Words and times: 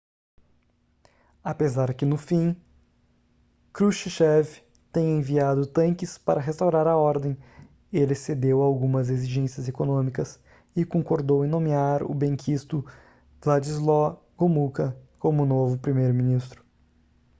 apesar 1.43 1.93
que 1.93 2.07
no 2.07 2.17
fim 2.17 2.59
krushchev 3.71 4.59
tenha 4.91 5.11
enviado 5.15 5.67
tanques 5.67 6.17
para 6.17 6.41
restaurar 6.41 6.87
a 6.87 6.97
ordem 6.97 7.37
ele 7.93 8.15
cedeu 8.15 8.63
a 8.63 8.65
algumas 8.65 9.11
exigências 9.11 9.67
econômicas 9.67 10.39
e 10.75 10.83
concordou 10.83 11.45
em 11.45 11.47
nomear 11.47 12.01
o 12.01 12.15
benquisto 12.15 12.83
wladyslaw 13.45 14.19
gomulka 14.35 14.97
como 15.19 15.45
novo 15.45 15.77
primeiro-ministro 15.77 16.65